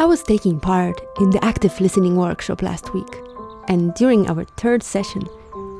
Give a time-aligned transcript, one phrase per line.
[0.00, 3.20] I was taking part in the active listening workshop last week,
[3.68, 5.28] and during our third session,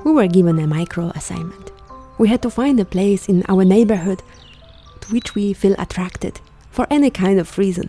[0.04, 1.72] we were given a micro assignment.
[2.18, 4.22] We had to find a place in our neighborhood
[5.00, 6.38] to which we feel attracted
[6.70, 7.88] for any kind of reason.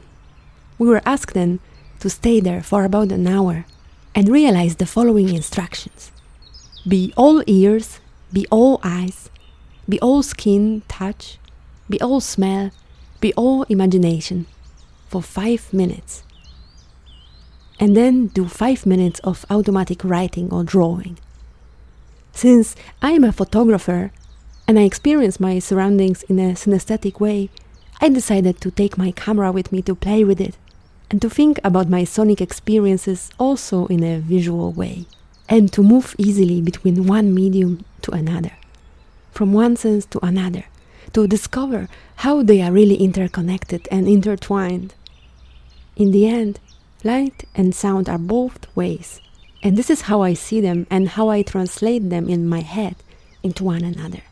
[0.79, 1.59] We were asked then
[1.99, 3.65] to stay there for about an hour
[4.15, 6.13] and realize the following instructions
[6.88, 8.00] Be all ears,
[8.33, 9.29] be all eyes,
[9.87, 11.38] be all skin, touch,
[11.89, 12.71] be all smell,
[13.19, 14.47] be all imagination
[15.07, 16.24] for five minutes.
[17.79, 21.19] And then do five minutes of automatic writing or drawing.
[22.33, 24.11] Since I am a photographer
[24.68, 27.50] and I experience my surroundings in a synesthetic way,
[28.00, 30.57] I decided to take my camera with me to play with it
[31.11, 35.05] and to think about my sonic experiences also in a visual way,
[35.52, 38.53] and to move easily between one medium to another,
[39.31, 40.63] from one sense to another,
[41.11, 41.89] to discover
[42.23, 44.94] how they are really interconnected and intertwined.
[45.97, 46.61] In the end,
[47.03, 49.19] light and sound are both ways,
[49.61, 52.95] and this is how I see them and how I translate them in my head
[53.44, 54.23] into one another.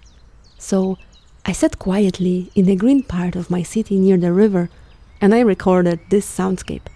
[0.57, 0.97] So
[1.45, 4.69] I sat quietly in the green part of my city near the river
[5.19, 6.87] and I recorded this soundscape.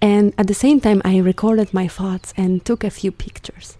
[0.00, 3.76] And at the same time, I recorded my thoughts and took a few pictures.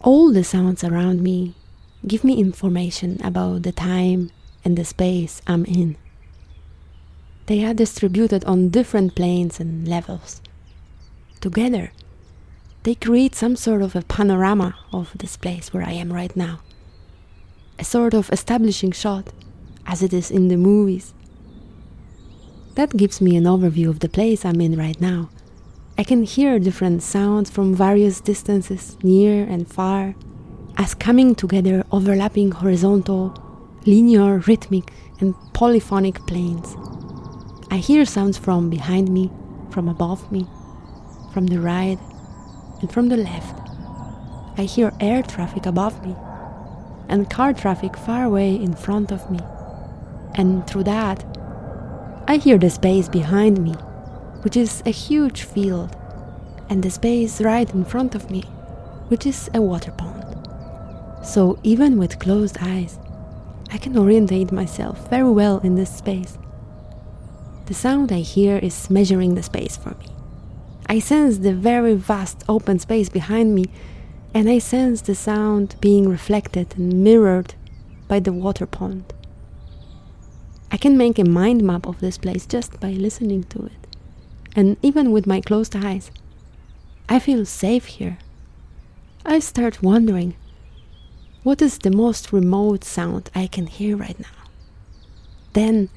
[0.00, 1.54] All the sounds around me
[2.06, 4.30] give me information about the time
[4.64, 5.96] and the space I'm in.
[7.46, 10.40] They are distributed on different planes and levels.
[11.40, 11.92] Together,
[12.82, 16.60] they create some sort of a panorama of this place where I am right now.
[17.78, 19.32] A sort of establishing shot,
[19.86, 21.14] as it is in the movies.
[22.74, 25.30] That gives me an overview of the place I'm in right now
[25.98, 30.14] I can hear different sounds from various distances, near and far,
[30.76, 33.32] as coming together overlapping horizontal,
[33.86, 36.76] linear, rhythmic, and polyphonic planes.
[37.70, 39.30] I hear sounds from behind me,
[39.70, 40.46] from above me,
[41.32, 41.98] from the right,
[42.82, 43.58] and from the left.
[44.58, 46.14] I hear air traffic above me,
[47.08, 49.40] and car traffic far away in front of me.
[50.34, 51.24] And through that,
[52.28, 53.74] I hear the space behind me
[54.46, 55.96] which is a huge field,
[56.68, 58.42] and the space right in front of me,
[59.08, 60.22] which is a water pond.
[61.26, 63.00] So even with closed eyes,
[63.72, 66.38] I can orientate myself very well in this space.
[67.64, 70.06] The sound I hear is measuring the space for me.
[70.86, 73.64] I sense the very vast open space behind me,
[74.36, 77.54] and I sense the sound being reflected and mirrored
[78.06, 79.14] by the water pond.
[80.70, 83.86] I can make a mind map of this place just by listening to it
[84.54, 86.10] and even with my closed eyes,
[87.08, 88.18] I feel safe here.
[89.24, 90.36] I start wondering
[91.42, 94.36] what is the most remote sound I can hear right now?
[95.54, 95.88] Then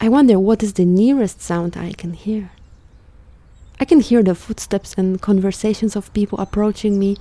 [0.00, 2.50] I wonder what is the nearest sound I can hear.
[3.78, 7.16] I can hear the footsteps and conversations of people approaching me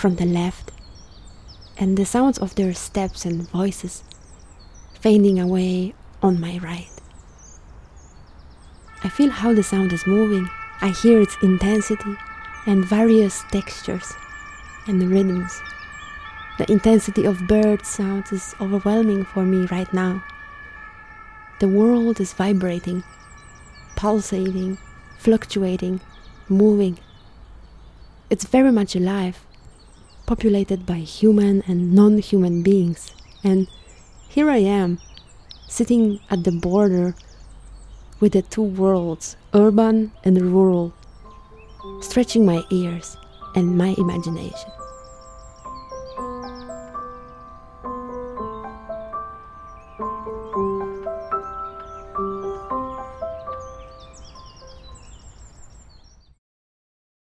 [0.00, 0.72] from the left,
[1.76, 4.02] and the sounds of their steps and voices
[4.98, 6.88] fading away on my right.
[9.04, 10.48] I feel how the sound is moving.
[10.80, 12.16] I hear its intensity
[12.66, 14.14] and various textures
[14.86, 15.60] and rhythms.
[16.56, 20.24] The intensity of bird sounds is overwhelming for me right now.
[21.58, 23.04] The world is vibrating,
[23.96, 24.78] pulsating,
[25.18, 26.00] fluctuating,
[26.48, 26.98] moving.
[28.30, 29.44] It's very much alive,
[30.30, 33.12] populated by human and non human beings.
[33.42, 33.66] And
[34.28, 35.00] here I am,
[35.66, 37.16] sitting at the border
[38.20, 40.94] with the two worlds, urban and rural,
[42.00, 43.16] stretching my ears
[43.56, 44.70] and my imagination.